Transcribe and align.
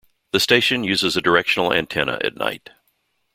The 0.31 0.39
station 0.39 0.83
uses 0.83 1.15
a 1.15 1.21
directional 1.21 1.71
antenna 1.71 2.17
at 2.23 2.35
night. 2.35 2.71